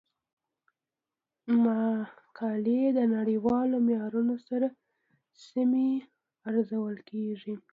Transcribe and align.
مقالې 1.63 2.81
د 2.97 2.99
نړیوالو 3.15 3.75
معیارونو 3.87 4.35
سره 4.47 4.67
سمې 5.49 5.89
ارزول 6.49 6.95
کیږي. 7.09 7.53